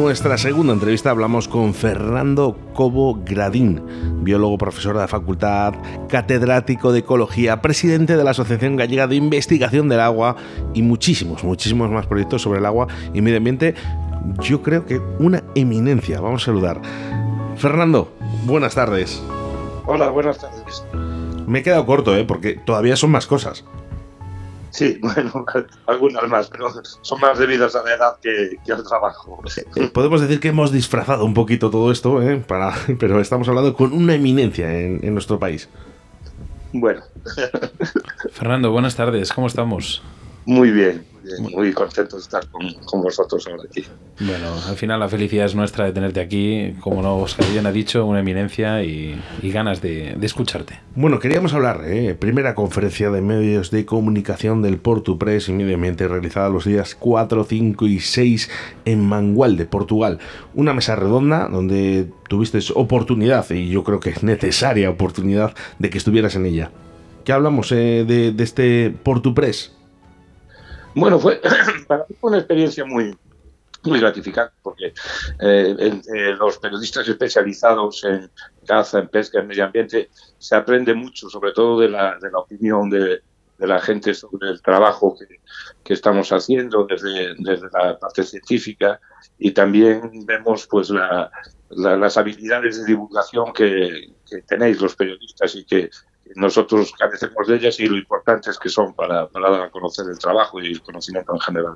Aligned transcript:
Nuestra 0.00 0.38
segunda 0.38 0.72
entrevista 0.72 1.10
hablamos 1.10 1.48
con 1.48 1.74
Fernando 1.74 2.56
Cobo 2.72 3.18
Gradín, 3.24 3.82
biólogo, 4.22 4.56
profesor 4.56 4.94
de 4.94 5.00
la 5.00 5.08
facultad, 5.08 5.74
catedrático 6.08 6.92
de 6.92 7.00
ecología, 7.00 7.60
presidente 7.60 8.16
de 8.16 8.22
la 8.22 8.30
Asociación 8.30 8.76
Gallega 8.76 9.08
de 9.08 9.16
Investigación 9.16 9.88
del 9.88 9.98
Agua 9.98 10.36
y 10.72 10.82
muchísimos, 10.82 11.42
muchísimos 11.42 11.90
más 11.90 12.06
proyectos 12.06 12.42
sobre 12.42 12.60
el 12.60 12.66
agua 12.66 12.86
y 13.12 13.20
medio 13.22 13.38
ambiente. 13.38 13.74
Yo 14.40 14.62
creo 14.62 14.86
que 14.86 15.00
una 15.18 15.42
eminencia. 15.56 16.20
Vamos 16.20 16.42
a 16.42 16.46
saludar. 16.46 16.80
Fernando, 17.56 18.12
buenas 18.44 18.76
tardes. 18.76 19.20
Hola, 19.84 20.10
buenas 20.10 20.38
tardes. 20.38 20.84
Me 21.48 21.58
he 21.58 21.62
quedado 21.64 21.84
corto, 21.86 22.16
¿eh? 22.16 22.24
porque 22.24 22.54
todavía 22.54 22.94
son 22.94 23.10
más 23.10 23.26
cosas. 23.26 23.64
Sí, 24.70 24.98
bueno, 25.02 25.44
algunas 25.86 26.28
más, 26.28 26.48
pero 26.48 26.68
son 27.02 27.20
más 27.20 27.38
debidas 27.38 27.74
a 27.74 27.82
la 27.82 27.94
edad 27.94 28.16
que, 28.20 28.58
al 28.72 28.84
trabajo. 28.84 29.42
Eh, 29.76 29.88
podemos 29.92 30.20
decir 30.20 30.40
que 30.40 30.48
hemos 30.48 30.72
disfrazado 30.72 31.24
un 31.24 31.34
poquito 31.34 31.70
todo 31.70 31.90
esto, 31.90 32.22
¿eh? 32.22 32.36
Para, 32.36 32.74
pero 32.98 33.20
estamos 33.20 33.48
hablando 33.48 33.74
con 33.74 33.92
una 33.92 34.14
eminencia 34.14 34.72
en, 34.72 35.00
en 35.02 35.12
nuestro 35.12 35.38
país. 35.38 35.68
Bueno. 36.72 37.02
Fernando, 38.32 38.70
buenas 38.70 38.94
tardes, 38.94 39.32
¿cómo 39.32 39.46
estamos? 39.46 40.02
Muy 40.48 40.70
bien, 40.70 41.04
muy 41.50 41.74
contento 41.74 42.16
de 42.16 42.22
estar 42.22 42.42
con, 42.48 43.02
vosotros 43.02 43.46
ahora 43.48 43.64
aquí. 43.68 43.84
Bueno, 44.18 44.54
al 44.66 44.76
final 44.76 44.98
la 44.98 45.06
felicidad 45.06 45.44
es 45.44 45.54
nuestra 45.54 45.84
de 45.84 45.92
tenerte 45.92 46.20
aquí, 46.20 46.74
como 46.80 47.02
Oscar 47.20 47.44
bien 47.52 47.66
ha 47.66 47.70
dicho, 47.70 48.06
una 48.06 48.20
eminencia 48.20 48.82
y, 48.82 49.20
ganas 49.42 49.82
de, 49.82 50.16
escucharte. 50.22 50.80
Bueno, 50.94 51.18
queríamos 51.18 51.52
hablar, 51.52 51.82
¿eh? 51.84 52.14
primera 52.14 52.54
conferencia 52.54 53.10
de 53.10 53.20
medios 53.20 53.70
de 53.70 53.84
comunicación 53.84 54.62
del 54.62 54.78
Portu 54.78 55.18
Press 55.18 55.50
y 55.50 55.52
Medio 55.52 55.74
Ambiente 55.74 56.08
realizada 56.08 56.48
los 56.48 56.64
días 56.64 56.94
4, 56.94 57.44
5 57.44 57.86
y 57.86 58.00
6 58.00 58.50
en 58.86 59.04
Mangual 59.04 59.58
de 59.58 59.66
Portugal. 59.66 60.18
Una 60.54 60.72
mesa 60.72 60.96
redonda 60.96 61.46
donde 61.48 62.08
tuviste 62.26 62.58
oportunidad, 62.74 63.50
y 63.50 63.68
yo 63.68 63.84
creo 63.84 64.00
que 64.00 64.08
es 64.08 64.22
necesaria 64.22 64.88
oportunidad, 64.88 65.54
de 65.78 65.90
que 65.90 65.98
estuvieras 65.98 66.36
en 66.36 66.46
ella. 66.46 66.70
¿Qué 67.26 67.32
hablamos 67.32 67.70
eh, 67.72 68.06
de, 68.08 68.32
de 68.32 68.44
este 68.44 68.90
Portu 69.02 69.34
Press? 69.34 69.77
Bueno, 70.94 71.18
fue 71.18 71.40
para 71.86 72.04
mí 72.08 72.16
una 72.20 72.38
experiencia 72.38 72.84
muy, 72.84 73.16
muy 73.84 74.00
gratificante 74.00 74.54
porque 74.62 74.92
eh, 75.40 76.00
los 76.38 76.58
periodistas 76.58 77.08
especializados 77.08 78.04
en 78.04 78.30
caza, 78.66 78.98
en 78.98 79.08
pesca, 79.08 79.40
en 79.40 79.46
medio 79.46 79.64
ambiente, 79.64 80.10
se 80.38 80.56
aprende 80.56 80.94
mucho, 80.94 81.28
sobre 81.28 81.52
todo 81.52 81.80
de 81.80 81.88
la, 81.88 82.18
de 82.18 82.30
la 82.30 82.38
opinión 82.38 82.90
de, 82.90 83.20
de 83.58 83.66
la 83.66 83.80
gente 83.80 84.14
sobre 84.14 84.50
el 84.50 84.62
trabajo 84.62 85.16
que, 85.18 85.40
que 85.84 85.94
estamos 85.94 86.30
haciendo 86.30 86.86
desde, 86.86 87.34
desde, 87.38 87.68
la 87.72 87.98
parte 87.98 88.22
científica 88.22 89.00
y 89.38 89.50
también 89.50 90.24
vemos 90.24 90.66
pues 90.68 90.90
la, 90.90 91.30
las 91.70 92.16
habilidades 92.16 92.78
de 92.78 92.86
divulgación 92.86 93.52
que, 93.52 94.12
tenéis 94.46 94.80
los 94.80 94.94
periodistas 94.94 95.54
y 95.56 95.64
que, 95.64 95.90
nosotros 96.34 96.92
carecemos 96.98 97.46
de 97.46 97.56
ellas 97.56 97.80
y 97.80 97.86
lo 97.86 97.96
importante 97.96 98.50
es 98.50 98.58
que 98.58 98.68
son 98.68 98.94
para, 98.94 99.28
para 99.28 99.50
dar 99.50 99.62
a 99.62 99.70
conocer 99.70 100.06
el 100.10 100.18
trabajo 100.18 100.60
y 100.60 100.72
el 100.72 100.82
conocimiento 100.82 101.32
en 101.34 101.40
general. 101.40 101.74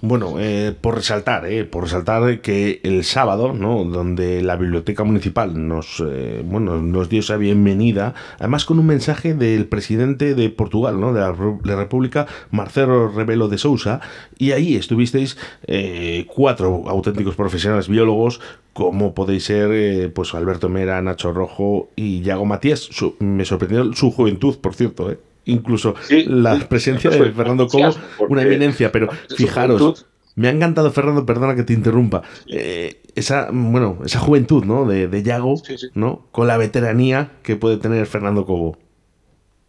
Bueno, 0.00 0.34
eh, 0.38 0.74
por 0.78 0.96
resaltar, 0.96 1.46
eh, 1.46 1.64
por 1.64 1.84
resaltar 1.84 2.40
que 2.40 2.80
el 2.82 3.04
sábado, 3.04 3.52
¿no? 3.52 3.84
donde 3.84 4.42
la 4.42 4.56
biblioteca 4.56 5.04
municipal 5.04 5.68
nos, 5.68 6.02
eh, 6.06 6.42
bueno, 6.44 6.80
nos 6.80 7.08
dio 7.08 7.20
esa 7.20 7.36
bienvenida, 7.36 8.14
además 8.38 8.64
con 8.64 8.78
un 8.78 8.86
mensaje 8.86 9.34
del 9.34 9.66
presidente 9.66 10.34
de 10.34 10.50
Portugal, 10.50 11.00
¿no? 11.00 11.12
de 11.12 11.20
la, 11.20 11.76
República, 11.76 12.26
Marcelo 12.50 13.08
Rebelo 13.08 13.48
de 13.48 13.58
Sousa, 13.58 14.00
y 14.38 14.52
ahí 14.52 14.76
estuvisteis 14.76 15.36
eh, 15.66 16.26
cuatro 16.34 16.84
auténticos 16.88 17.34
profesionales 17.34 17.88
biólogos 17.88 18.40
como 18.72 19.14
podéis 19.14 19.44
ser 19.44 19.70
eh, 19.72 20.08
pues 20.08 20.34
Alberto 20.34 20.68
Mera, 20.68 21.00
Nacho 21.02 21.32
Rojo 21.32 21.90
y 21.96 22.22
Yago 22.22 22.44
Matías. 22.44 22.88
me 23.18 23.44
sorprendió 23.44 23.92
su 23.92 24.10
juventud, 24.10 24.56
por 24.58 24.74
cierto, 24.74 25.10
¿eh? 25.10 25.18
incluso 25.44 25.94
la 26.26 26.58
presencia 26.68 27.10
de 27.10 27.32
Fernando 27.32 27.66
Cobo, 27.68 27.94
una 28.28 28.42
eminencia, 28.42 28.92
pero 28.92 29.08
fijaros, 29.36 30.06
me 30.34 30.48
ha 30.48 30.50
encantado 30.50 30.90
Fernando, 30.92 31.26
perdona 31.26 31.54
que 31.54 31.64
te 31.64 31.72
interrumpa, 31.72 32.22
eh, 32.48 33.02
esa, 33.14 33.48
bueno, 33.52 33.98
esa 34.04 34.18
juventud 34.18 34.64
¿no? 34.64 34.86
de, 34.86 35.08
de 35.08 35.22
Yago, 35.22 35.60
¿no? 35.94 36.26
con 36.32 36.46
la 36.46 36.56
veteranía 36.56 37.32
que 37.42 37.56
puede 37.56 37.76
tener 37.76 38.06
Fernando 38.06 38.46
Cobo. 38.46 38.78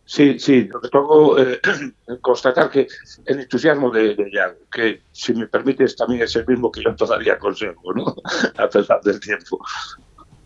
Sí, 0.05 0.37
sí, 0.37 0.67
lo 0.71 0.81
que 0.81 0.89
tengo 0.89 1.39
eh, 1.39 1.59
constatar 2.21 2.69
que 2.69 2.87
el 3.25 3.39
entusiasmo 3.39 3.89
de, 3.89 4.15
de 4.15 4.31
que 4.71 5.01
si 5.11 5.33
me 5.33 5.47
permites 5.47 5.95
también 5.95 6.21
es 6.23 6.35
el 6.35 6.45
mismo 6.45 6.71
que 6.71 6.83
yo 6.83 6.93
todavía 6.95 7.39
conservo, 7.39 7.93
¿no? 7.93 8.15
a 8.57 8.69
pesar 8.69 9.01
del 9.01 9.19
tiempo. 9.19 9.59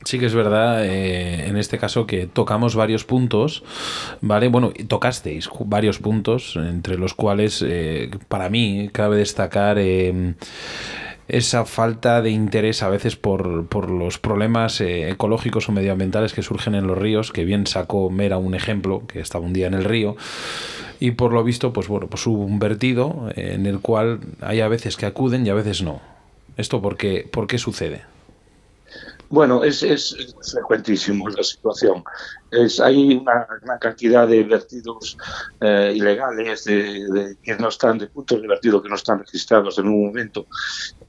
Sí 0.07 0.19
que 0.19 0.27
es 0.27 0.33
verdad, 0.33 0.85
eh, 0.85 1.47
en 1.47 1.57
este 1.57 1.77
caso 1.77 2.07
que 2.07 2.27
tocamos 2.27 2.75
varios 2.75 3.03
puntos, 3.03 3.63
¿vale? 4.21 4.47
Bueno, 4.47 4.71
tocasteis 4.87 5.49
varios 5.65 5.99
puntos, 5.99 6.55
entre 6.55 6.97
los 6.97 7.13
cuales 7.13 7.61
eh, 7.67 8.09
para 8.29 8.49
mí 8.49 8.89
cabe 8.93 9.17
destacar 9.17 9.77
eh, 9.79 10.35
esa 11.27 11.65
falta 11.65 12.21
de 12.21 12.29
interés 12.29 12.83
a 12.83 12.89
veces 12.89 13.15
por, 13.15 13.67
por 13.67 13.89
los 13.89 14.17
problemas 14.17 14.79
eh, 14.81 15.09
ecológicos 15.09 15.67
o 15.67 15.71
medioambientales 15.71 16.33
que 16.33 16.41
surgen 16.41 16.75
en 16.75 16.87
los 16.87 16.97
ríos, 16.97 17.31
que 17.31 17.43
bien 17.43 17.67
sacó 17.67 18.09
Mera 18.09 18.37
un 18.37 18.55
ejemplo, 18.55 19.03
que 19.07 19.19
estaba 19.19 19.45
un 19.45 19.53
día 19.53 19.67
en 19.67 19.73
el 19.73 19.83
río, 19.83 20.15
y 20.99 21.11
por 21.11 21.33
lo 21.33 21.43
visto, 21.43 21.73
pues 21.73 21.87
bueno, 21.87 22.07
pues 22.07 22.25
hubo 22.27 22.43
un 22.43 22.59
vertido 22.59 23.29
en 23.35 23.65
el 23.65 23.79
cual 23.79 24.19
hay 24.41 24.61
a 24.61 24.67
veces 24.67 24.97
que 24.97 25.05
acuden 25.05 25.45
y 25.45 25.49
a 25.49 25.53
veces 25.53 25.83
no. 25.83 26.01
¿Esto 26.55 26.81
por 26.81 26.97
qué, 26.97 27.27
por 27.31 27.45
qué 27.45 27.59
sucede? 27.59 28.01
Bueno, 29.29 29.63
es, 29.63 29.83
es 29.83 30.15
frecuentísimo 30.53 31.27
la 31.27 31.43
situación. 31.43 32.03
Es, 32.49 32.79
hay 32.79 33.15
una, 33.15 33.45
cantidad 33.79 34.27
de 34.27 34.43
vertidos 34.43 35.17
eh, 35.59 35.93
ilegales 35.95 36.63
de, 36.63 37.37
que 37.43 37.55
no 37.55 37.67
están, 37.67 37.97
de 37.97 38.07
puntos 38.07 38.41
de 38.41 38.47
vertido 38.47 38.81
que 38.81 38.87
no 38.87 38.95
están 38.95 39.19
registrados 39.19 39.77
en 39.79 39.87
un 39.87 40.07
momento 40.07 40.47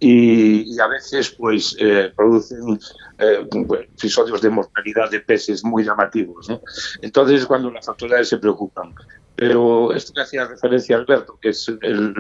y, 0.01 0.79
a 0.81 0.89
veces 0.89 1.31
pues 1.31 1.77
eh, 1.79 2.13
producen 2.17 2.79
eh, 3.19 3.47
episodios 3.95 4.43
de 4.43 4.51
mortalidad 4.51 5.11
de 5.11 5.21
peces 5.21 5.65
muy 5.65 5.85
llamativos. 5.85 6.49
¿no? 6.49 6.61
Entonces, 7.03 7.47
cuando 7.47 7.71
las 7.71 7.89
autoridades 7.89 8.29
se 8.29 8.39
preocupan, 8.39 8.95
pero 9.39 9.93
esto 9.93 10.13
que 10.13 10.23
hacía 10.23 10.47
referencia 10.47 10.97
Alberto, 10.97 11.39
que 11.41 11.51
es 11.51 11.69
el, 11.69 12.13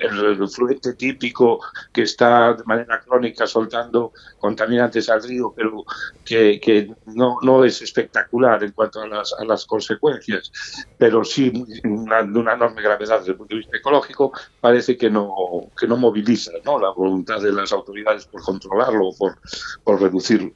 el, 0.00 0.48
fluente 0.48 0.94
típico 0.94 1.60
que 1.92 2.00
está 2.02 2.54
de 2.54 2.64
manera 2.64 3.02
crónica 3.02 3.46
soltando 3.46 4.14
contaminantes 4.38 5.10
al 5.10 5.22
río, 5.22 5.52
pero 5.54 5.84
que, 6.24 6.58
que 6.58 6.90
no, 7.04 7.36
no, 7.42 7.64
es 7.64 7.82
espectacular 7.82 8.64
en 8.64 8.72
cuanto 8.72 9.02
a 9.02 9.06
las, 9.06 9.34
a 9.34 9.44
las 9.44 9.66
consecuencias, 9.66 10.50
pero 10.96 11.22
sí 11.22 11.52
una, 11.84 12.22
de 12.22 12.38
una 12.38 12.54
enorme 12.54 12.80
gravedad 12.80 13.18
desde 13.18 13.32
el 13.32 13.36
punto 13.36 13.54
de 13.54 13.58
vista 13.58 13.76
ecológico, 13.76 14.32
parece 14.58 14.96
que 14.96 15.10
no, 15.10 15.30
que 15.78 15.86
no 15.86 15.98
moviliza 15.98 16.52
¿no? 16.64 16.78
la 16.78 16.92
voluntad 16.92 17.42
de 17.42 17.52
las 17.52 17.72
autoridades 17.72 18.24
por 18.24 18.40
controlarlo 18.40 19.08
o 19.08 19.14
por, 19.14 19.36
por 19.84 20.00
reducirlo 20.00 20.54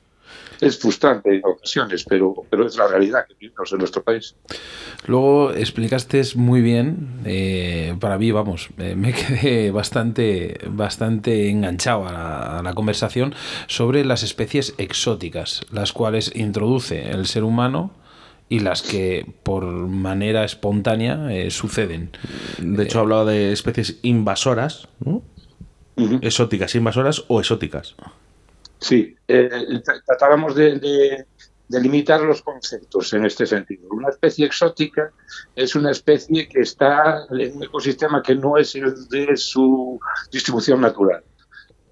es 0.63 0.79
frustrante 0.79 1.35
en 1.35 1.43
ocasiones, 1.45 2.05
pero, 2.09 2.35
pero 2.49 2.67
es 2.67 2.77
la 2.77 2.87
realidad 2.87 3.27
que 3.27 3.35
vivimos 3.35 3.73
en 3.73 3.79
nuestro 3.79 4.03
país. 4.03 4.37
Luego 5.07 5.53
explicaste 5.53 6.23
muy 6.37 6.61
bien, 6.63 7.21
eh, 7.25 7.97
para 7.99 8.17
mí, 8.17 8.31
vamos, 8.31 8.69
eh, 8.79 8.95
me 8.95 9.13
quedé 9.41 9.73
bastante, 9.73 10.61
bastante 10.69 11.51
enganchado 11.51 12.07
a 12.07 12.61
la, 12.63 12.73
conversación 12.75 13.35
sobre 13.67 14.05
las 14.05 14.23
especies 14.23 14.75
exóticas, 14.79 15.63
las 15.73 15.93
cuales 15.93 16.33
introduce 16.35 17.11
el 17.11 17.27
ser 17.27 17.43
humano 17.43 17.91
y 18.49 18.61
las 18.61 18.83
que 18.83 19.27
por 19.43 19.65
manera 19.65 20.45
espontánea 20.45 21.27
eh, 21.33 21.51
suceden. 21.51 22.11
De 22.59 22.85
hecho, 22.85 23.01
hablaba 23.01 23.25
de 23.25 23.53
especies 23.53 23.99
invasoras, 24.03 24.89
¿no? 25.05 25.23
exóticas, 26.23 26.75
invasoras 26.77 27.25
o 27.29 27.41
exóticas. 27.41 27.97
Sí, 28.83 29.17
eh, 29.29 29.49
tratábamos 30.05 30.57
de, 30.57 31.25
limitar 31.69 32.21
los 32.21 32.43
conceptos 32.43 33.13
en 33.15 33.25
este 33.25 33.47
sentido. 33.47 33.89
Una 33.91 34.09
especie 34.09 34.45
exótica 34.45 35.13
es 35.55 35.77
una 35.77 35.93
especie 35.93 36.49
que 36.49 36.61
está 36.61 37.25
en 37.31 37.57
un 37.57 37.63
ecosistema 37.63 38.23
que 38.23 38.35
no 38.35 38.59
es 38.59 38.75
el 38.75 39.09
de 39.09 39.37
su 39.37 40.01
distribución 40.33 40.81
natural, 40.81 41.23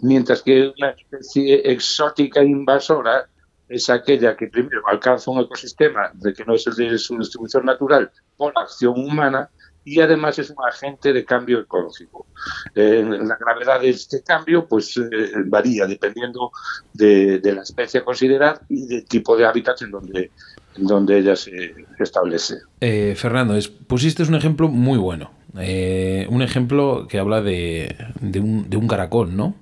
mientras 0.01 0.43
que 0.43 0.73
una 0.77 0.91
especie 0.91 1.63
exótica 1.71 2.43
invasora 2.43 3.29
es 3.69 3.89
aquella 3.89 4.37
que 4.37 4.49
primero 4.49 4.83
alcanza 4.89 5.31
un 5.31 5.41
ecosistema 5.41 6.11
de 6.15 6.35
que 6.35 6.45
no 6.45 6.55
es 6.55 6.67
el 6.67 6.75
de 6.75 6.99
su 6.99 7.17
distribución 7.17 7.65
natural 7.65 8.11
por 8.37 8.53
acción 8.57 8.99
humana 8.99 9.49
y 9.85 10.01
además 10.01 10.39
es 10.39 10.51
un 10.51 10.57
agente 10.67 11.13
de 11.13 11.25
cambio 11.25 11.61
ecológico. 11.61 12.27
Eh, 12.75 13.03
la 13.05 13.37
gravedad 13.37 13.81
de 13.81 13.91
este 13.91 14.23
cambio 14.23 14.67
pues 14.67 14.97
eh, 14.97 15.33
varía 15.47 15.87
dependiendo 15.87 16.51
de, 16.93 17.41
la 17.43 17.63
especie 17.63 18.01
a 18.01 18.05
considerar 18.05 18.61
y 18.69 18.87
del 18.87 19.05
tipo 19.07 19.37
de 19.37 19.47
hábitat 19.47 19.83
en 19.83 19.91
donde, 19.91 20.31
en 20.77 20.87
donde 20.87 21.19
ella 21.19 21.37
se, 21.37 21.75
establece. 21.99 22.59
Eh, 22.81 23.15
Fernando, 23.17 23.59
pusiste 23.87 24.23
un 24.23 24.35
ejemplo 24.35 24.69
muy 24.69 24.99
bueno. 24.99 25.33
un 25.55 26.43
ejemplo 26.43 27.07
que 27.09 27.19
habla 27.19 27.41
de, 27.41 27.97
de, 28.21 28.41
un, 28.41 28.69
de 28.69 28.77
un 28.77 28.87
caracol, 28.87 29.35
¿no? 29.35 29.55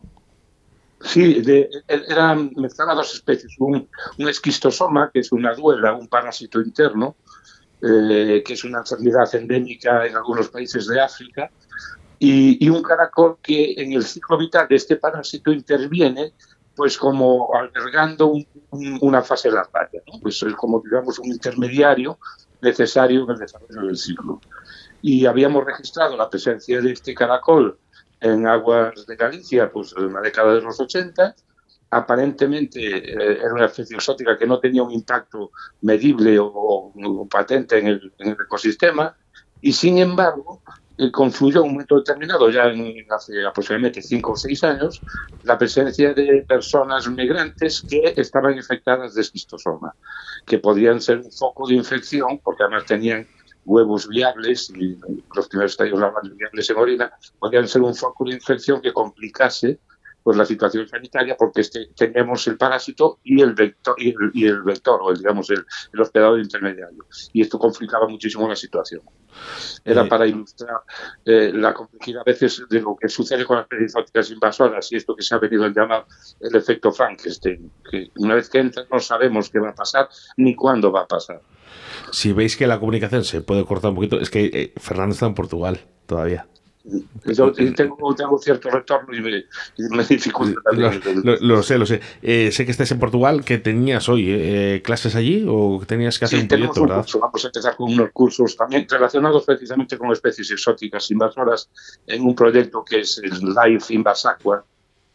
Sí, 1.00 1.42
de, 1.42 1.70
eran 1.86 2.50
mezclaba 2.56 2.94
dos 2.94 3.14
especies, 3.14 3.54
un, 3.60 3.88
un, 4.18 4.28
esquistosoma, 4.28 5.10
que 5.12 5.20
es 5.20 5.30
una 5.30 5.54
duela, 5.54 5.94
un 5.94 6.08
parásito 6.08 6.60
interno, 6.60 7.14
eh, 7.82 8.42
que 8.44 8.54
es 8.54 8.64
una 8.64 8.78
enfermedad 8.78 9.32
endémica 9.34 10.06
en 10.06 10.16
algunos 10.16 10.48
países 10.48 10.86
de 10.86 11.00
África, 11.00 11.50
y, 12.20 12.68
un 12.68 12.82
caracol 12.82 13.38
que 13.40 13.74
en 13.76 13.92
el 13.92 14.04
ciclo 14.04 14.36
vital 14.38 14.66
de 14.68 14.74
este 14.74 14.96
parásito 14.96 15.52
interviene 15.52 16.32
pues 16.74 16.96
como 16.96 17.54
albergando 17.54 18.32
una 19.00 19.22
fase 19.22 19.50
larvaria, 19.50 20.00
¿no? 20.06 20.20
pues 20.20 20.42
es 20.42 20.54
como 20.54 20.80
digamos 20.80 21.18
un 21.18 21.26
intermediario 21.26 22.18
necesario 22.60 23.24
en 23.24 23.30
el 23.30 23.38
desarrollo 23.38 23.86
del 23.86 23.96
ciclo. 23.96 24.40
Y 25.02 25.26
habíamos 25.26 25.64
registrado 25.64 26.16
la 26.16 26.28
presencia 26.28 26.80
de 26.80 26.92
este 26.92 27.14
caracol 27.14 27.78
en 28.20 28.46
aguas 28.46 29.06
de 29.06 29.16
Galicia 29.16 29.70
pues, 29.70 29.94
en 29.96 30.12
la 30.12 30.20
década 30.20 30.54
de 30.54 30.62
los 30.62 30.78
80. 30.80 31.34
Aparentemente 31.90 32.80
eh, 32.80 33.38
era 33.40 33.54
una 33.54 33.66
especie 33.66 33.96
exótica 33.96 34.36
que 34.36 34.46
no 34.46 34.60
tenía 34.60 34.82
un 34.82 34.92
impacto 34.92 35.52
medible 35.82 36.36
o, 36.38 36.92
patente 37.30 37.78
en 37.78 37.86
el, 37.86 38.12
ecosistema 38.18 39.16
y 39.60 39.72
sin 39.72 39.98
embargo 39.98 40.62
eh, 40.98 41.10
confluyó 41.10 41.60
en 41.60 41.66
un 41.66 41.72
momento 41.72 41.96
determinado, 41.96 42.50
ya 42.50 42.66
en, 42.66 43.06
hace 43.10 43.44
aproximadamente 43.46 44.02
5 44.02 44.32
o 44.32 44.36
6 44.36 44.64
años, 44.64 45.02
la 45.44 45.56
presencia 45.56 46.12
de 46.12 46.44
personas 46.46 47.08
migrantes 47.08 47.82
que 47.88 48.14
estaban 48.16 48.54
infectadas 48.54 49.14
de 49.14 49.22
esquistosoma, 49.22 49.94
que 50.44 50.58
podían 50.58 51.00
ser 51.00 51.18
un 51.18 51.32
foco 51.32 51.68
de 51.68 51.74
infección 51.74 52.38
porque 52.42 52.64
además 52.64 52.84
tenían 52.84 53.26
huevos 53.64 54.08
viables 54.08 54.70
y 54.70 54.98
los 55.34 55.48
primeros 55.48 55.72
estadios 55.72 56.00
viables 56.36 56.70
en 56.70 56.76
orina 56.76 57.12
podrían 57.38 57.68
ser 57.68 57.82
un 57.82 57.94
foco 57.94 58.24
de 58.24 58.34
infección 58.34 58.80
que 58.80 58.92
complicase 58.92 59.78
pues 60.22 60.36
la 60.36 60.44
situación 60.44 60.86
sanitaria 60.88 61.36
porque 61.36 61.62
este, 61.62 61.88
tenemos 61.96 62.46
el 62.48 62.56
parásito 62.56 63.18
y 63.24 63.40
el 63.40 63.54
vector 63.54 63.94
y 63.98 64.46
el, 64.46 64.62
vector 64.62 65.00
o 65.02 65.10
el, 65.10 65.18
digamos 65.18 65.50
el, 65.50 65.64
hospedador 65.98 66.38
intermediario. 66.40 67.06
Y 67.32 67.42
esto 67.42 67.58
complicaba 67.58 68.08
muchísimo 68.08 68.48
la 68.48 68.56
situación. 68.56 69.02
Era 69.84 70.08
para 70.08 70.26
ilustrar 70.26 70.80
eh, 71.24 71.52
la 71.54 71.72
complejidad 71.72 72.22
a 72.22 72.24
veces 72.24 72.62
de 72.68 72.80
lo 72.80 72.96
que 72.96 73.08
sucede 73.08 73.44
con 73.44 73.56
las 73.58 73.66
especies 73.70 74.30
invasoras 74.32 74.90
y 74.92 74.96
esto 74.96 75.14
que 75.14 75.22
se 75.22 75.34
ha 75.34 75.38
venido 75.38 75.64
a 75.64 75.68
llamar 75.68 76.06
el 76.40 76.54
efecto 76.56 76.90
Frankenstein 76.92 77.70
que 77.90 78.10
una 78.16 78.34
vez 78.34 78.48
que 78.48 78.58
entra 78.58 78.84
no 78.90 78.98
sabemos 78.98 79.50
qué 79.50 79.60
va 79.60 79.70
a 79.70 79.74
pasar 79.74 80.08
ni 80.36 80.54
cuándo 80.54 80.90
va 80.90 81.02
a 81.02 81.06
pasar. 81.06 81.40
Si 82.12 82.32
veis 82.32 82.56
que 82.56 82.66
la 82.66 82.78
comunicación 82.78 83.24
se 83.24 83.40
puede 83.40 83.64
cortar 83.64 83.90
un 83.90 83.96
poquito, 83.96 84.20
es 84.20 84.30
que 84.30 84.46
eh, 84.46 84.72
Fernando 84.76 85.12
está 85.14 85.26
en 85.26 85.34
Portugal 85.34 85.80
todavía. 86.06 86.46
Yo 87.26 87.52
tengo, 87.52 88.14
tengo 88.14 88.38
cierto 88.38 88.70
retorno 88.70 89.14
y 89.14 89.20
me, 89.20 90.04
dificulta 90.04 90.60
también. 90.62 91.00
Lo, 91.22 91.62
sé, 91.62 91.78
lo 91.78 91.86
sé. 91.86 92.00
Eh, 92.22 92.50
sé 92.52 92.64
que 92.64 92.70
estás 92.70 92.90
en 92.90 92.98
Portugal, 92.98 93.44
que 93.44 93.58
tenías 93.58 94.08
hoy 94.08 94.26
eh, 94.28 94.80
clases 94.82 95.14
allí 95.14 95.44
o 95.48 95.82
tenías 95.86 96.18
que 96.18 96.24
hacer 96.24 96.40
un 96.40 96.48
proyecto, 96.48 96.82
¿verdad? 96.82 97.06
Vamos 97.20 97.44
a 97.44 97.48
empezar 97.48 97.76
con 97.76 97.92
unos 97.92 98.10
cursos 98.12 98.56
también 98.56 98.86
relacionados 98.88 99.44
precisamente 99.44 99.98
con 99.98 100.10
especies 100.12 100.50
exóticas 100.50 101.10
invasoras 101.10 101.68
en 102.06 102.22
un 102.22 102.34
proyecto 102.34 102.84
que 102.84 103.00
es 103.00 103.18
el 103.18 103.54
Life 103.54 103.92
Invasacua, 103.92 104.64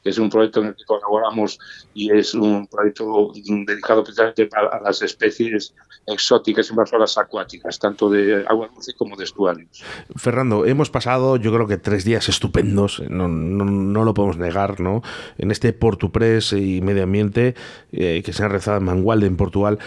que 0.04 0.10
es 0.10 0.18
un 0.18 0.30
proyecto 0.30 0.62
en 0.62 0.68
el 0.68 0.76
que 0.76 0.84
colaboramos 0.86 1.58
y 1.94 2.12
es 2.12 2.34
un 2.34 2.68
proyecto 2.68 3.32
dedicado 3.66 4.04
precisamente 4.04 4.50
a 4.54 4.82
las 4.82 5.02
especies 5.02 5.74
exóticas 6.06 6.70
invasoras 6.70 7.18
acuáticas, 7.18 7.80
tanto 7.80 8.10
de 8.10 8.46
agua 8.48 8.70
dulce 8.74 8.94
como 8.98 9.16
de 9.16 9.24
estuarios. 9.24 9.84
Fernando, 10.16 10.66
hemos 10.66 10.90
pasado 10.90 11.38
yo 11.38 11.54
creo 11.54 11.68
que 11.68 11.78
tres 11.78 12.04
días 12.04 12.28
estupendos, 12.28 13.02
no, 13.10 13.28
no, 13.28 14.04
lo 14.04 14.14
podemos 14.14 14.38
negar, 14.38 14.82
¿no? 14.82 15.02
En 15.38 15.52
este 15.52 15.72
Portupress 15.72 16.54
y 16.54 16.82
medio 16.82 17.04
ambiente 17.04 17.56
eh, 17.94 18.22
que 18.26 18.34
se 18.34 18.44
ha 18.44 18.50
rezado 18.50 18.78
en 18.78 18.84
Mangualde, 18.84 19.28
en 19.28 19.38
Portugal, 19.38 19.80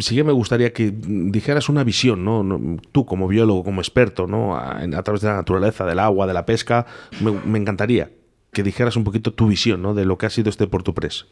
sí 0.00 0.16
que 0.16 0.24
me 0.24 0.32
gustaría 0.32 0.72
que 0.72 0.92
dijeras 0.92 1.68
una 1.68 1.84
visión, 1.84 2.24
¿no? 2.24 2.44
Tú 2.90 3.06
como 3.06 3.28
biólogo, 3.28 3.62
como 3.62 3.80
experto, 3.80 4.26
¿no? 4.26 4.56
A, 4.56 5.02
través 5.02 5.20
de 5.22 5.28
la 5.28 5.36
naturaleza, 5.36 5.86
del 5.86 6.00
agua, 6.00 6.26
de 6.26 6.34
la 6.34 6.44
pesca, 6.44 6.86
me, 7.20 7.30
me 7.30 7.58
encantaría 7.58 8.10
que 8.52 8.62
dijeras 8.62 8.96
un 8.96 9.04
poquito 9.04 9.32
tu 9.32 9.48
visión 9.48 9.82
¿no? 9.82 9.94
de 9.94 10.04
lo 10.04 10.18
que 10.18 10.26
ha 10.26 10.30
sido 10.30 10.50
este 10.50 10.66
Portupress. 10.66 11.26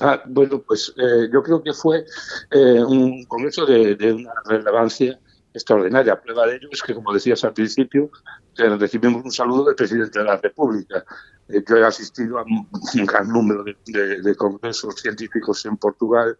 Ah, 0.00 0.22
bueno, 0.26 0.62
pues 0.62 0.94
eh, 0.96 1.28
yo 1.32 1.42
creo 1.42 1.62
que 1.62 1.72
fue 1.72 2.04
eh, 2.50 2.82
un 2.82 3.24
congreso 3.24 3.66
de, 3.66 3.96
una 4.12 4.32
relevancia 4.46 5.18
extraordinaria. 5.52 6.20
Prueba 6.20 6.46
de 6.46 6.56
ello 6.56 6.68
es 6.72 6.82
que, 6.82 6.94
como 6.94 7.12
decías 7.12 7.44
al 7.44 7.52
principio, 7.52 8.10
recibimos 8.56 9.24
un 9.24 9.32
saludo 9.32 9.64
del 9.66 9.74
presidente 9.74 10.18
de 10.18 10.24
la 10.24 10.36
República. 10.36 11.04
Eh, 11.48 11.62
yo 11.68 11.76
he 11.76 11.84
asistido 11.84 12.38
a 12.38 12.44
un, 12.44 12.68
gran 13.06 13.28
número 13.28 13.64
de, 13.64 14.36
congresos 14.36 14.94
científicos 14.96 15.64
en 15.66 15.76
Portugal 15.76 16.38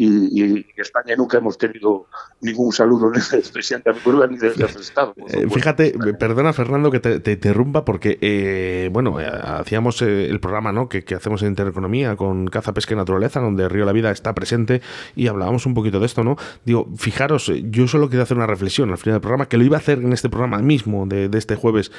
y, 0.00 0.42
en 0.42 0.64
España 0.76 1.16
nunca 1.16 1.38
hemos 1.38 1.58
tenido 1.58 2.06
ningún 2.40 2.72
saludo 2.72 3.10
ni 3.10 3.18
del 3.32 3.42
presidente 3.52 3.90
de 3.92 4.28
ni 4.28 4.38
del 4.38 4.52
Estado. 4.52 5.12
Eh, 5.28 5.46
fíjate, 5.52 5.92
perdona 6.18 6.52
Fernando 6.52 6.92
que 6.92 7.00
te, 7.00 7.32
interrumpa 7.32 7.84
porque, 7.84 8.16
eh, 8.20 8.90
bueno, 8.92 9.18
hacíamos 9.18 10.00
el 10.02 10.38
programa 10.38 10.70
¿no? 10.70 10.88
que, 10.88 11.04
hacemos 11.14 11.42
en 11.42 11.48
Intereconomía 11.48 12.14
con 12.14 12.46
Caza, 12.46 12.72
Pesca 12.72 12.94
y 12.94 12.96
Naturaleza, 12.96 13.40
donde 13.40 13.68
Río 13.68 13.84
La 13.84 13.92
Vida 13.92 14.12
está 14.12 14.34
presente 14.34 14.82
y 15.16 15.26
hablábamos 15.26 15.66
un 15.66 15.74
poquito 15.74 15.98
de 15.98 16.06
esto, 16.06 16.22
¿no? 16.22 16.36
Digo, 16.64 16.88
fijaros, 16.96 17.50
yo 17.64 17.88
solo 17.88 18.08
quería 18.08 18.22
hacer 18.22 18.36
una 18.36 18.46
reflexión 18.46 18.90
al 18.90 18.98
final 18.98 19.14
del 19.14 19.20
programa, 19.20 19.48
que 19.48 19.56
lo 19.56 19.64
iba 19.64 19.78
a 19.78 19.80
hacer 19.80 19.98
en 19.98 20.12
este 20.12 20.28
programa 20.28 20.58
mismo 20.58 21.06
de, 21.06 21.28
este 21.36 21.56
jueves 21.56 21.90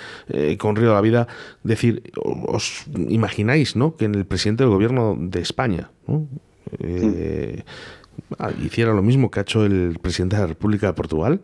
con 0.57 0.75
Río 0.77 0.93
La 0.93 1.01
Vida, 1.01 1.27
decir, 1.63 2.11
os 2.15 2.85
imagináis, 3.09 3.75
¿no? 3.75 3.97
Que 3.97 4.05
en 4.05 4.15
el 4.15 4.25
presidente 4.25 4.63
del 4.63 4.71
gobierno 4.71 5.17
de 5.19 5.41
España, 5.41 5.91
eh, 6.79 7.63
ah, 8.37 8.51
hiciera 8.63 8.93
lo 8.93 9.01
mismo 9.01 9.31
que 9.31 9.39
ha 9.39 9.43
hecho 9.43 9.65
el 9.65 9.97
presidente 10.01 10.35
de 10.35 10.41
la 10.43 10.47
República 10.47 10.87
de 10.87 10.93
Portugal. 10.93 11.41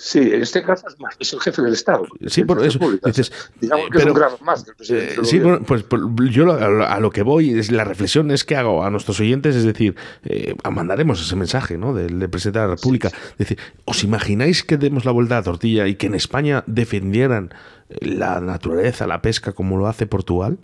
Sí, 0.00 0.20
en 0.20 0.42
este 0.42 0.62
caso 0.62 0.86
es, 0.86 1.00
más, 1.00 1.16
es 1.18 1.32
el 1.32 1.40
jefe 1.40 1.60
del 1.60 1.72
Estado. 1.72 2.06
Sí, 2.28 2.44
por 2.44 2.64
eso. 2.64 2.78
Dices, 3.04 3.32
digamos 3.60 3.90
que 3.90 3.98
es 3.98 4.04
un 4.04 4.14
grado 4.14 4.38
más 4.42 4.62
que 4.62 4.70
el 4.70 4.76
presidente. 4.76 5.14
Eh, 5.14 5.24
sí, 5.24 5.40
pues, 5.66 5.82
pues, 5.82 6.30
yo 6.30 6.52
a 6.52 7.00
lo, 7.00 7.10
que 7.10 7.22
voy, 7.22 7.58
es, 7.58 7.72
la 7.72 7.82
reflexión 7.82 8.30
es 8.30 8.44
que 8.44 8.54
hago 8.54 8.84
a 8.84 8.90
nuestros 8.90 9.18
oyentes, 9.18 9.56
es 9.56 9.64
decir, 9.64 9.96
eh, 10.22 10.54
mandaremos 10.70 11.20
ese 11.20 11.34
mensaje 11.34 11.78
¿no? 11.78 11.94
del, 11.94 12.30
presidente 12.30 12.60
de 12.60 12.66
la 12.66 12.74
República. 12.76 13.08
Es 13.08 13.38
decir, 13.38 13.58
¿os 13.86 14.04
imagináis 14.04 14.62
que 14.62 14.76
demos 14.76 15.04
la 15.04 15.10
vuelta 15.10 15.34
a 15.34 15.38
la 15.40 15.44
tortilla 15.44 15.88
y 15.88 15.96
que 15.96 16.06
en 16.06 16.14
España 16.14 16.62
defendieran 16.68 17.52
la 18.00 18.40
naturaleza, 18.40 19.08
la 19.08 19.20
pesca, 19.20 19.50
como 19.52 19.78
lo 19.78 19.88
hace 19.88 20.06
Portugal? 20.06 20.58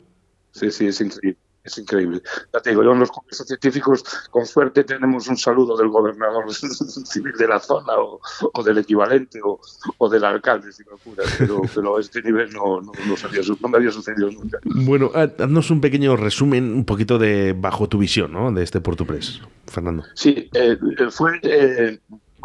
Sí, 0.53 0.71
sí, 0.71 0.87
es 0.87 1.00
increíble. 1.00 1.38
Es 1.64 1.78
increíble. 1.78 2.21
Ya 2.52 2.61
te 2.61 2.71
digo, 2.71 2.85
yo 2.85 2.92
en 2.92 3.00
los 3.00 3.11
congresos 3.11 3.47
científicos, 3.47 4.04
con 4.30 4.44
suerte, 4.44 4.85
tenemos 4.85 5.26
un 5.28 5.38
saludo 5.38 5.76
del 5.78 5.88
gobernador 5.88 6.52
civil 6.54 7.33
de 7.38 7.49
la 7.49 7.59
zona 7.59 7.94
o, 7.97 8.62
del 8.62 8.78
equivalente 8.78 9.40
o, 9.42 10.09
del 10.11 10.25
alcalde, 10.25 10.73
si 10.73 10.85
me 10.85 10.92
apuras, 10.92 11.35
pero, 11.38 11.62
pero 11.75 11.97
a 11.97 12.00
este 12.00 12.21
nivel 12.21 12.52
no, 12.52 12.83
no, 12.83 12.92
no, 12.92 13.68
me 13.68 13.76
había 13.78 13.90
sucedido 13.90 14.30
nunca. 14.30 14.59
Bueno, 14.64 15.11
haznos 15.14 15.71
un 15.71 15.80
pequeño 15.80 16.16
resumen, 16.16 16.75
un 16.75 16.85
poquito 16.85 17.18
de 17.18 17.54
bajo 17.54 17.88
tu 17.88 17.97
visión 17.97 18.33
¿no? 18.33 18.52
de 18.52 18.62
este 18.62 18.83
Portupress, 18.83 19.40
Fernando. 19.66 20.04
Sí, 20.14 20.50
eh, 20.52 20.76
fue 21.11 21.40
eh, 21.42 21.99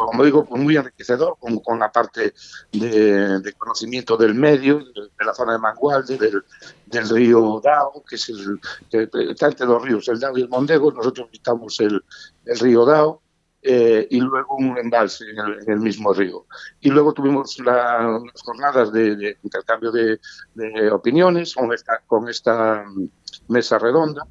como 0.06 0.24
digo, 0.24 0.44
pues 0.44 0.62
muy 0.62 0.76
enriquecedor 0.76 1.36
con, 1.38 1.78
la 1.78 1.92
parte 1.92 2.32
de, 2.72 3.54
conocimiento 3.58 4.16
del 4.16 4.34
medio, 4.34 4.78
de, 4.78 5.24
la 5.24 5.34
zona 5.34 5.52
de 5.52 5.58
Mangualde, 5.58 6.18
del, 6.18 7.08
río 7.08 7.60
Dao, 7.62 8.02
que 8.08 8.16
es 8.16 8.28
el 8.28 8.60
que 8.90 9.08
está 9.30 9.48
entre 9.48 9.66
dos 9.66 9.82
ríos, 9.82 10.08
el 10.08 10.18
Dao 10.18 10.36
y 10.38 10.42
el 10.42 10.48
Mondego, 10.48 10.90
nosotros 10.92 11.30
visitamos 11.30 11.78
el, 11.80 12.02
río 12.60 12.84
Dao, 12.84 13.22
eh, 13.62 14.06
y 14.10 14.20
luego 14.20 14.56
un 14.56 14.78
embalse 14.78 15.24
en 15.28 15.70
el, 15.70 15.80
mismo 15.80 16.14
río. 16.14 16.46
Y 16.80 16.88
luego 16.88 17.12
tuvimos 17.12 17.58
las 17.58 18.42
jornadas 18.42 18.90
de, 18.92 19.36
intercambio 19.42 19.92
de, 19.92 20.18
opiniones 20.90 21.54
con 21.54 21.72
esta, 21.74 22.00
con 22.06 22.28
esta 22.28 22.84
mesa 23.48 23.78
redonda 23.78 24.26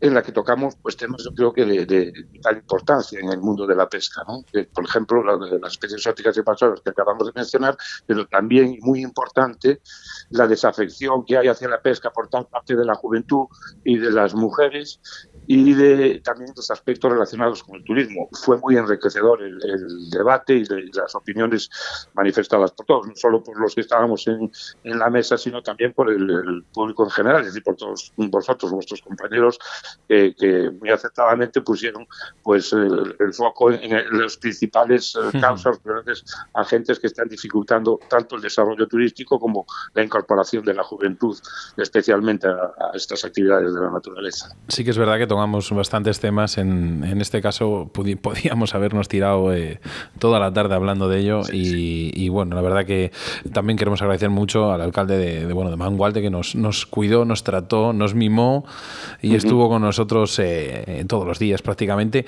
en 0.00 0.14
la 0.14 0.22
que 0.22 0.32
tocamos 0.32 0.76
pues 0.80 0.96
temas 0.96 1.28
creo 1.34 1.52
que 1.52 1.64
de, 1.64 1.86
de 1.86 2.12
vital 2.30 2.56
importancia 2.56 3.18
en 3.20 3.30
el 3.30 3.40
mundo 3.40 3.66
de 3.66 3.74
la 3.74 3.88
pesca, 3.88 4.22
¿no? 4.26 4.44
por 4.72 4.84
ejemplo 4.84 5.22
la, 5.22 5.36
las 5.58 5.72
especies 5.72 5.98
exóticas 5.98 6.36
y 6.36 6.42
pasadas 6.42 6.80
que 6.80 6.90
acabamos 6.90 7.26
de 7.26 7.32
mencionar, 7.34 7.76
pero 8.06 8.26
también 8.26 8.78
muy 8.80 9.02
importante 9.02 9.80
la 10.30 10.46
desafección 10.46 11.24
que 11.24 11.36
hay 11.36 11.48
hacia 11.48 11.68
la 11.68 11.80
pesca 11.80 12.10
por 12.10 12.28
parte 12.28 12.76
de 12.76 12.84
la 12.84 12.94
juventud 12.94 13.46
y 13.84 13.98
de 13.98 14.10
las 14.10 14.34
mujeres 14.34 15.00
y 15.46 15.72
de 15.72 16.20
también 16.20 16.52
los 16.54 16.70
aspectos 16.70 17.10
relacionados 17.10 17.62
con 17.62 17.76
el 17.76 17.84
turismo. 17.84 18.28
Fue 18.32 18.58
muy 18.58 18.76
enriquecedor 18.76 19.42
el, 19.42 19.58
debate 20.10 20.54
y, 20.54 20.64
de, 20.64 20.90
las 20.92 21.14
opiniones 21.14 21.70
manifestadas 22.12 22.72
por 22.72 22.84
todos, 22.84 23.06
no 23.06 23.16
solo 23.16 23.42
por 23.42 23.58
los 23.58 23.74
que 23.74 23.80
estábamos 23.80 24.26
en, 24.28 24.50
en 24.84 24.98
la 24.98 25.08
mesa, 25.08 25.38
sino 25.38 25.62
también 25.62 25.94
por 25.94 26.10
el, 26.10 26.30
el, 26.30 26.64
público 26.72 27.04
en 27.04 27.10
general, 27.10 27.40
es 27.40 27.46
decir, 27.46 27.62
por 27.62 27.76
todos 27.76 28.12
vosotros, 28.16 28.70
vuestros 28.70 29.00
compañeros, 29.00 29.58
eh, 30.08 30.34
que 30.38 30.70
muy 30.70 30.90
acertadamente 30.90 31.60
pusieron 31.60 32.06
pues 32.42 32.72
el, 32.72 33.16
el 33.18 33.32
foco 33.32 33.70
en, 33.70 33.92
en 33.92 34.18
los 34.18 34.36
principales 34.36 35.16
eh, 35.16 35.40
causas, 35.40 35.80
grandes 35.84 36.24
agentes 36.54 36.98
que 36.98 37.06
están 37.08 37.28
dificultando 37.28 37.98
tanto 38.08 38.36
el 38.36 38.42
desarrollo 38.42 38.86
turístico 38.86 39.38
como 39.38 39.66
la 39.94 40.02
incorporación 40.02 40.64
de 40.64 40.74
la 40.74 40.82
juventud, 40.82 41.36
especialmente 41.76 42.48
a, 42.48 42.52
a 42.52 42.90
estas 42.94 43.24
actividades 43.24 43.74
de 43.74 43.80
la 43.80 43.90
naturaleza. 43.90 44.54
Sí 44.68 44.84
que 44.84 44.90
es 44.90 44.98
verdad 44.98 45.18
que 45.18 45.26
tomamos 45.26 45.70
bastantes 45.70 46.20
temas. 46.20 46.58
En, 46.58 47.04
en 47.04 47.20
este 47.20 47.40
caso 47.42 47.90
podíamos 47.92 48.74
habernos 48.74 49.08
tirado 49.08 49.52
eh, 49.52 49.80
toda 50.18 50.40
la 50.40 50.52
tarde 50.52 50.74
hablando 50.74 51.08
de 51.08 51.18
ello. 51.20 51.44
Sí, 51.44 51.56
y, 51.56 51.64
sí. 51.64 52.12
y, 52.14 52.28
bueno, 52.28 52.54
la 52.56 52.62
verdad 52.62 52.84
que 52.86 53.12
también 53.52 53.78
queremos 53.78 54.00
agradecer 54.02 54.30
mucho 54.30 54.72
al 54.72 54.80
alcalde 54.80 55.18
de, 55.18 55.46
de 55.46 55.52
bueno, 55.52 55.70
de 55.70 55.76
Mangualde 55.76 56.22
que 56.22 56.30
nos, 56.30 56.54
nos, 56.54 56.86
cuidó, 56.86 57.24
nos 57.24 57.44
trató, 57.44 57.92
nos 57.92 58.14
mimó 58.14 58.64
y 59.20 59.30
uh 59.30 59.32
-huh. 59.32 59.36
estuvo 59.36 59.68
con 59.68 59.77
nosotros 59.78 60.38
eh, 60.38 61.04
todos 61.08 61.26
los 61.26 61.38
días 61.38 61.62
prácticamente. 61.62 62.26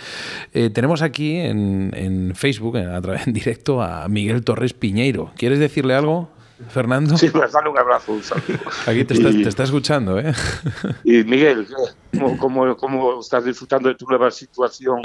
Eh, 0.53 0.71
tenemos 0.71 1.03
aquí 1.03 1.37
en, 1.37 1.93
en 1.95 2.35
Facebook, 2.35 2.77
en, 2.77 2.91
a 2.91 3.01
través, 3.01 3.27
en 3.27 3.33
directo, 3.33 3.83
a 3.83 4.09
Miguel 4.09 4.45
Torres 4.45 4.73
Piñeiro. 4.73 5.33
¿Quieres 5.37 5.59
decirle 5.59 5.95
algo? 5.95 6.31
Fernando. 6.69 7.17
Sí, 7.17 7.31
pues 7.31 7.53
dale 7.53 7.71
un 7.71 7.79
abrazo, 7.79 8.13
un 8.13 8.23
saludo. 8.23 8.61
Aquí 8.87 9.05
te, 9.05 9.15
y, 9.15 9.17
está, 9.17 9.31
te 9.31 9.49
está 9.49 9.63
escuchando, 9.65 10.19
¿eh? 10.19 10.33
Y 11.05 11.25
Miguel, 11.25 11.67
¿cómo, 12.13 12.37
cómo, 12.39 12.77
cómo 12.77 13.21
estás 13.21 13.45
disfrutando 13.45 13.89
de 13.89 13.95
tu 13.95 14.07
nueva 14.07 14.31
situación 14.31 15.01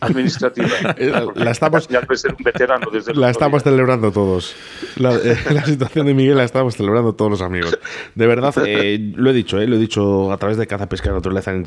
administrativa? 0.00 0.68
la 1.34 1.50
estamos, 1.50 1.88
ya 1.88 2.00
puedes 2.02 2.22
ser 2.22 2.34
un 2.36 2.44
veterano 2.44 2.88
desde 2.90 3.14
La 3.14 3.30
estamos 3.30 3.62
día. 3.62 3.72
celebrando 3.72 4.12
todos. 4.12 4.54
La, 4.96 5.14
eh, 5.14 5.36
la, 5.50 5.64
situación 5.64 6.06
de 6.06 6.14
Miguel 6.14 6.36
la 6.36 6.44
estamos 6.44 6.76
celebrando 6.76 7.14
todos 7.14 7.30
los 7.30 7.42
amigos. 7.42 7.78
De 8.14 8.26
verdad, 8.26 8.54
eh, 8.66 9.12
lo 9.14 9.30
he 9.30 9.32
dicho, 9.32 9.60
eh, 9.60 9.66
lo 9.66 9.76
he 9.76 9.78
dicho 9.78 10.32
a 10.32 10.36
través 10.38 10.56
de 10.56 10.66
Caza, 10.66 10.88
Pesca, 10.88 11.10
Naturaleza 11.10 11.50
en 11.52 11.64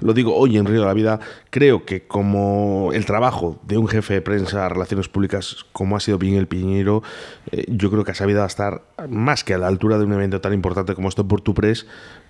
lo 0.00 0.12
digo 0.14 0.34
hoy 0.36 0.56
en 0.56 0.66
Río 0.66 0.80
de 0.80 0.86
la 0.86 0.94
Vida, 0.94 1.20
creo 1.50 1.84
que 1.84 2.06
como 2.06 2.90
el 2.92 3.04
trabajo 3.04 3.60
de 3.66 3.78
un 3.78 3.88
jefe 3.88 4.14
de 4.14 4.22
prensa, 4.22 4.68
relaciones 4.68 5.08
públicas, 5.08 5.64
como 5.72 5.96
ha 5.96 6.00
sido 6.00 6.18
Miguel 6.18 6.46
Piñero, 6.46 7.02
eh, 7.50 7.64
yo 7.68 7.90
creo 7.90 8.04
que 8.04 8.12
ha 8.12 8.14
sabido 8.14 8.44
estar 8.44 8.82
más 9.08 9.44
que 9.44 9.54
a 9.54 9.58
la 9.58 9.66
altura 9.66 9.98
de 9.98 10.04
un 10.04 10.12
evento 10.12 10.40
tan 10.40 10.52
importante 10.52 10.94
como 10.94 11.08
esto 11.08 11.26
por 11.26 11.40
tu 11.40 11.54
press 11.54 11.86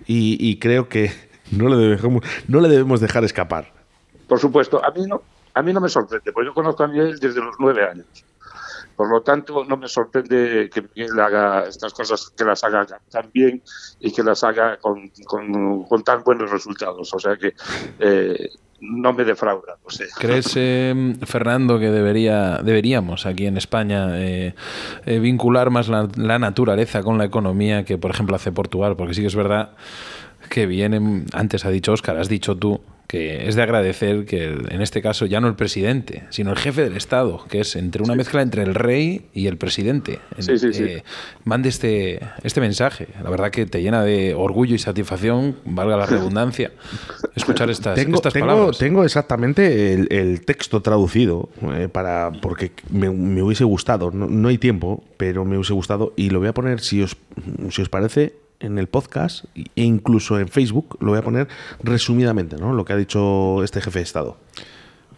y, 0.07 0.37
y 0.41 0.59
creo 0.59 0.89
que 0.89 1.32
no 1.53 1.69
le, 1.69 1.77
debemos, 1.77 2.25
no 2.49 2.61
le 2.61 2.69
debemos 2.69 3.01
dejar 3.01 3.25
escapar. 3.25 3.73
Por 4.27 4.39
supuesto, 4.39 4.85
a 4.85 4.91
mí 4.91 5.07
no, 5.07 5.23
a 5.55 5.63
mí 5.63 5.73
no 5.73 5.81
me 5.81 5.89
sorprende, 5.89 6.33
porque 6.33 6.47
yo 6.49 6.55
conozco 6.55 6.85
a 6.85 6.89
Miguel 6.89 7.19
desde 7.19 7.41
los 7.41 7.57
nueve 7.59 7.89
años. 7.89 8.07
Por 8.97 9.09
lo 9.09 9.23
tanto, 9.23 9.65
no 9.65 9.77
me 9.77 9.89
sorprende 9.89 10.71
que 10.73 10.83
Miguel 10.83 11.19
haga 11.19 11.65
estas 11.65 11.93
cosas, 11.93 12.31
que 12.37 12.45
las 12.45 12.63
haga 12.63 12.87
tan 13.11 13.31
bien 13.33 13.63
y 14.01 14.13
que 14.13 14.23
las 14.23 14.45
haga 14.45 14.77
con, 14.77 15.11
con, 15.25 15.85
con 15.85 16.05
tan 16.05 16.23
buenos 16.23 16.51
resultados. 16.51 17.13
O 17.15 17.19
sea 17.19 17.37
que 17.37 17.55
eh, 17.99 18.51
no 18.83 19.13
me 19.13 19.25
defrauda. 19.25 19.77
No 19.83 19.91
sé. 19.91 20.07
¿Crees, 20.19 20.53
eh, 20.57 21.15
Fernando, 21.25 21.79
que 21.79 21.91
debería, 21.91 22.61
deberíamos 22.63 23.27
aquí 23.27 23.47
en 23.47 23.57
España 23.57 24.21
eh, 24.21 24.55
eh, 25.07 25.19
vincular 25.21 25.71
más 25.71 25.89
la, 25.89 26.09
la, 26.17 26.39
naturaleza 26.39 27.03
con 27.03 27.17
la 27.17 27.25
economía 27.25 27.85
que, 27.85 27.97
por 27.97 28.11
ejemplo, 28.11 28.37
hace 28.37 28.53
Portugal? 28.53 28.97
Porque 28.97 29.15
sí 29.15 29.21
que 29.21 29.29
es 29.29 29.37
verdad 29.37 29.71
que 30.49 30.67
vienen, 30.67 31.27
antes 31.33 31.65
ha 31.65 31.71
dicho 31.71 31.93
Oscar, 31.93 32.17
has 32.17 32.29
dicho 32.29 32.57
tú, 32.57 32.81
que 33.13 33.47
es 33.47 33.57
de 33.57 33.63
agradecer 33.63 34.25
que 34.25 34.45
en 34.45 34.81
este 34.81 35.03
caso 35.03 35.27
ya 35.27 35.39
no 35.39 35.47
el 35.47 35.55
presidente, 35.55 36.25
sino 36.31 36.51
el 36.51 36.57
jefe 36.57 36.83
del 36.83 36.97
Estado, 36.97 37.45
que 37.51 37.61
es 37.61 37.77
entre 37.77 38.03
una 38.03 38.15
sí. 38.15 38.17
mezcla 38.17 38.41
entre 38.41 38.63
el 38.63 38.75
rey 38.75 39.27
y 39.35 39.49
el 39.49 39.59
presidente, 39.59 40.19
sí, 40.39 40.57
sí, 40.57 40.71
eh, 40.83 41.05
mande 41.45 41.69
este, 41.69 42.21
este 42.43 42.63
mensaje. 42.63 43.09
La 43.23 43.29
verdad 43.29 43.51
que 43.51 43.67
te 43.67 43.83
llena 43.83 44.03
de 44.03 44.35
orgullo 44.35 44.75
y 44.75 44.79
satisfacción, 44.79 45.57
valga 45.67 45.99
la 45.99 46.07
redundancia, 46.17 46.73
escuchar 47.37 47.69
estas, 47.69 47.97
tengo, 47.97 48.15
estas 48.15 48.33
tengo, 48.33 48.47
palabras. 48.47 48.79
Tengo 48.79 49.05
exactamente 49.05 49.93
el, 49.93 50.09
el 50.11 50.43
texto 50.47 50.81
traducido, 50.81 51.51
eh, 51.75 51.91
para 51.93 52.33
porque 52.41 52.73
me, 52.89 53.11
me, 53.11 53.43
hubiese 53.43 53.65
gustado, 53.65 54.11
no, 54.11 54.27
no 54.27 54.49
hay 54.49 54.57
tiempo, 54.57 55.05
pero 55.19 55.45
me 55.45 55.57
hubiese 55.57 55.75
gustado 55.75 56.15
y 56.17 56.31
lo 56.31 56.39
voy 56.39 56.49
a 56.49 56.55
poner, 56.55 56.81
si 56.81 57.03
os, 57.03 57.19
si 57.69 57.83
os 57.83 57.91
parece, 57.91 58.33
en 58.63 58.79
el 58.79 58.89
podcast 58.89 59.45
e 59.57 59.83
incluso 59.83 60.39
en 60.39 60.49
Facebook, 60.49 60.97
lo 61.01 61.11
voy 61.11 61.19
a 61.19 61.23
poner 61.23 61.49
resumidamente, 61.83 62.57
¿no? 62.57 62.73
Lo 62.73 62.85
que 62.85 62.93
ha 62.93 62.97
dicho 62.97 63.63
este 63.63 63.81
jefe 63.81 63.99
de 63.99 64.05
Estado. 64.05 64.37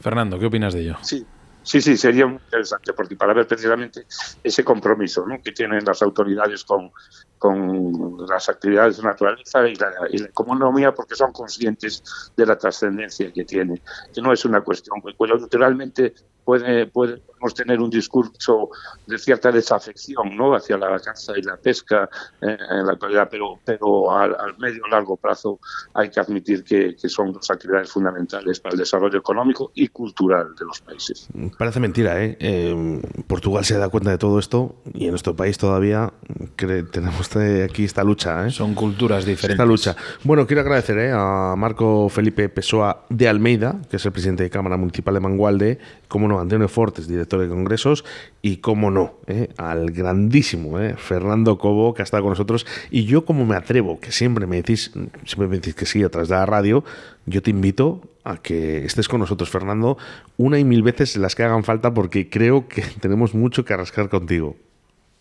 Fernando, 0.01 0.39
¿qué 0.39 0.47
opinas 0.47 0.75
de 0.75 0.81
ello? 0.81 0.97
Sí, 1.03 1.25
Sí, 1.65 1.81
sí, 1.81 1.97
sería 1.97 2.27
muy 2.27 2.37
interesante 2.45 2.93
porque 2.93 3.17
para 3.17 3.33
ver 3.33 3.47
precisamente 3.47 4.07
ese 4.43 4.63
compromiso 4.63 5.27
¿no? 5.27 5.41
que 5.43 5.51
tienen 5.53 5.83
las 5.83 6.03
autoridades 6.03 6.63
con, 6.63 6.91
con 7.39 8.27
las 8.29 8.51
actividades 8.51 8.99
de 8.99 9.03
naturaleza 9.03 9.67
y 9.67 9.75
la, 9.77 9.91
y 10.11 10.19
la, 10.19 10.27
economía 10.27 10.93
porque 10.93 11.15
son 11.15 11.33
conscientes 11.33 12.33
de 12.37 12.45
la 12.45 12.59
trascendencia 12.59 13.33
que 13.33 13.47
tiene, 13.47 13.81
que 14.15 14.21
no 14.21 14.31
es 14.31 14.45
una 14.45 14.61
cuestión, 14.61 15.01
pues, 15.01 15.17
naturalmente 15.41 16.13
puede, 16.45 16.87
puede, 16.87 17.23
podemos 17.45 17.55
tener 17.55 17.81
un 17.81 17.91
discurso 17.91 18.71
de 19.07 19.19
cierta 19.19 19.53
desafección 19.53 20.35
¿no? 20.35 20.55
hacia 20.55 20.79
la 20.79 20.99
caza 20.99 21.33
y 21.37 21.43
la 21.43 21.57
pesca 21.57 22.09
eh, 22.41 22.57
en 22.71 22.87
la 22.87 22.93
actualidad, 22.93 23.29
pero, 23.31 23.59
pero 23.65 24.11
al, 24.11 24.35
al 24.35 24.57
medio 24.59 24.87
largo 24.91 25.17
plazo 25.17 25.61
hay 25.93 26.09
que 26.09 26.21
admitir 26.21 26.65
que, 26.65 26.97
que, 26.97 27.09
son 27.09 27.33
dos 27.33 27.51
actividades 27.51 27.91
fundamentales 27.91 28.61
para 28.61 28.73
el 28.73 28.79
desarrollo 28.79 29.19
económico 29.19 29.73
y 29.75 29.89
cultural 29.89 30.55
de 30.59 30.65
los 30.65 30.81
países. 30.81 31.29
Parece 31.59 31.81
mentira, 31.81 32.23
¿eh? 32.23 32.37
eh 32.41 33.03
Portugal 33.27 33.65
se 33.65 33.77
da 33.77 33.89
cuenta 33.89 34.11
de 34.11 34.19
todo 34.19 34.39
esto 34.39 34.77
y 34.95 35.05
en 35.05 35.11
nuestro 35.11 35.37
país 35.37 35.59
todavía 35.59 36.13
tenemos 36.57 37.31
aquí 37.65 37.85
esta 37.85 38.05
lucha. 38.05 38.47
¿eh? 38.47 38.51
Son 38.51 38.75
culturas 38.75 39.27
diferentes. 39.27 39.51
Esta 39.51 39.67
lucha. 39.67 39.97
Bueno, 40.23 40.47
quiero 40.47 40.63
agradecer 40.63 40.99
¿eh? 40.99 41.13
a 41.13 41.55
Marco 41.57 42.09
Felipe 42.09 42.49
Pessoa 42.49 43.05
de 43.11 43.29
Almeida, 43.29 43.77
que 43.91 43.97
es 43.97 44.07
el 44.07 44.13
presidente 44.13 44.45
de 44.45 44.51
Cámara 44.51 44.77
Municipal 44.77 45.15
de 45.15 45.21
Mangualde, 45.21 45.79
como 46.09 46.29
no, 46.29 46.41
Antonio 46.41 46.69
Fortes, 46.69 47.07
director 47.09 47.34
de 47.39 47.49
congresos, 47.49 48.05
y 48.43 48.59
como 48.59 48.91
no, 48.91 49.15
¿eh? 49.27 49.49
al 49.57 49.91
grandísimo 49.91 50.81
¿eh? 50.81 50.95
Fernando 50.97 51.59
Cobo, 51.59 51.95
que 51.95 52.03
ha 52.03 52.05
estado 52.05 52.23
con 52.23 52.31
nosotros. 52.31 52.67
Y 52.91 53.05
yo, 53.05 53.25
como 53.25 53.45
me 53.47 53.57
atrevo, 53.57 54.01
que 54.01 54.13
siempre 54.13 54.47
me 54.47 54.57
decís, 54.57 54.93
siempre 55.25 55.49
me 55.49 55.57
decís 55.57 55.75
que 55.75 55.87
sí 55.87 56.03
a 56.03 56.09
través 56.09 56.29
de 56.29 56.37
la 56.37 56.47
radio, 56.47 56.85
yo 57.27 57.43
te 57.43 57.51
invito 57.51 58.01
a 58.25 58.39
que 58.39 58.85
estés 58.85 59.09
con 59.09 59.21
nosotros, 59.21 59.51
Fernando, 59.51 59.99
una 60.37 60.59
y 60.59 60.65
mil 60.65 60.83
veces 60.83 61.17
las 61.17 61.35
que 61.35 61.43
hagan 61.43 61.65
falta, 61.65 61.93
porque 61.93 62.29
creo 62.29 62.69
que 62.69 62.83
tenemos 63.01 63.35
mucho 63.35 63.65
que 63.65 63.77
rascar 63.77 64.09
contigo. 64.09 64.57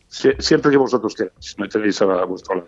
siempre 0.08 0.72
que 0.72 0.78
vosotros 0.78 1.16
queráis, 1.16 1.56
me 1.58 1.68
tenéis 1.68 2.02
a 2.02 2.26
vuestro 2.26 2.56
lado. 2.56 2.68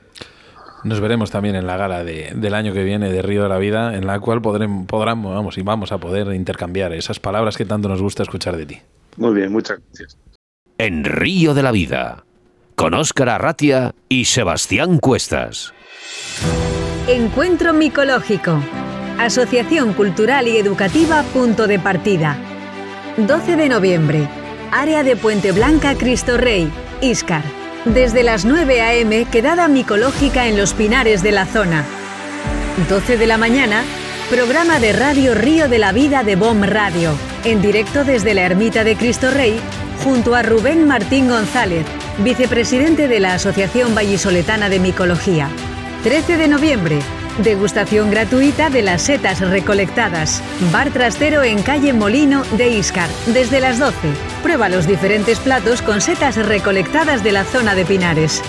Nos 0.85 0.99
veremos 0.99 1.31
también 1.31 1.55
en 1.55 1.65
la 1.65 1.77
gala 1.77 2.03
de, 2.03 2.33
del 2.35 2.53
año 2.53 2.71
que 2.71 2.83
viene 2.83 3.11
de 3.11 3.23
Río 3.23 3.41
de 3.41 3.49
la 3.49 3.57
Vida, 3.57 3.95
en 3.95 4.05
la 4.05 4.19
cual 4.19 4.39
podremos, 4.39 4.85
podremos, 4.85 5.33
vamos, 5.33 5.57
y 5.57 5.63
vamos 5.63 5.91
a 5.91 5.97
poder 5.97 6.31
intercambiar 6.35 6.93
esas 6.93 7.19
palabras 7.19 7.57
que 7.57 7.65
tanto 7.65 7.89
nos 7.89 8.03
gusta 8.03 8.21
escuchar 8.21 8.55
de 8.55 8.67
ti. 8.67 8.81
Muy 9.17 9.33
bien, 9.33 9.51
muchas 9.51 9.79
gracias. 9.79 10.17
En 10.77 11.03
Río 11.05 11.53
de 11.53 11.63
la 11.63 11.71
Vida, 11.71 12.25
con 12.75 12.93
Óscar 12.93 13.29
Arratia 13.29 13.95
y 14.09 14.25
Sebastián 14.25 14.99
Cuestas. 14.99 15.73
Encuentro 17.07 17.73
micológico. 17.73 18.59
Asociación 19.19 19.93
Cultural 19.93 20.47
y 20.47 20.57
Educativa 20.57 21.23
Punto 21.33 21.67
de 21.67 21.79
Partida. 21.79 22.37
12 23.17 23.55
de 23.55 23.69
noviembre. 23.69 24.27
Área 24.71 25.03
de 25.03 25.15
Puente 25.15 25.53
Blanca 25.53 25.95
Cristo 25.95 26.37
Rey, 26.37 26.69
Iscar. 27.01 27.43
Desde 27.85 28.23
las 28.23 28.43
9 28.43 28.81
a.m. 28.81 29.25
quedada 29.31 29.67
micológica 29.69 30.47
en 30.47 30.57
los 30.57 30.73
pinares 30.73 31.23
de 31.23 31.31
la 31.31 31.45
zona. 31.45 31.85
12 32.89 33.17
de 33.17 33.27
la 33.27 33.37
mañana, 33.37 33.83
programa 34.29 34.79
de 34.79 34.91
Radio 34.91 35.33
Río 35.33 35.69
de 35.69 35.77
la 35.77 35.93
Vida 35.93 36.23
de 36.23 36.35
BOM 36.35 36.63
Radio, 36.63 37.11
en 37.45 37.61
directo 37.61 38.03
desde 38.03 38.33
la 38.33 38.41
Ermita 38.41 38.83
de 38.83 38.95
Cristo 38.95 39.29
Rey, 39.29 39.59
junto 40.03 40.35
a 40.35 40.41
Rubén 40.41 40.87
Martín 40.87 41.29
González, 41.29 41.85
vicepresidente 42.23 43.07
de 43.07 43.19
la 43.19 43.35
Asociación 43.35 43.93
Vallisoletana 43.95 44.67
de 44.67 44.79
Micología. 44.79 45.47
13 46.03 46.37
de 46.37 46.47
noviembre, 46.47 46.99
degustación 47.43 48.09
gratuita 48.09 48.71
de 48.71 48.81
las 48.81 49.03
setas 49.03 49.41
recolectadas. 49.41 50.41
Bar 50.71 50.89
trastero 50.89 51.43
en 51.43 51.61
calle 51.61 51.93
Molino 51.93 52.43
de 52.57 52.69
Iscar, 52.69 53.09
desde 53.27 53.59
las 53.59 53.77
12. 53.77 53.95
Prueba 54.41 54.67
los 54.67 54.87
diferentes 54.87 55.39
platos 55.39 55.83
con 55.83 56.01
setas 56.01 56.37
recolectadas 56.37 57.23
de 57.23 57.31
la 57.31 57.43
zona 57.43 57.75
de 57.75 57.85
Pinares. 57.85 58.41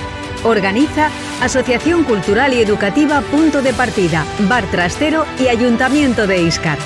Organiza 0.42 1.10
Asociación 1.42 2.04
Cultural 2.04 2.54
y 2.54 2.60
Educativa 2.60 3.20
Punto 3.20 3.60
de 3.60 3.74
Partida, 3.74 4.24
Bar 4.48 4.64
Trastero 4.70 5.26
y 5.38 5.48
Ayuntamiento 5.48 6.26
de 6.26 6.42
Iscar. 6.42 6.78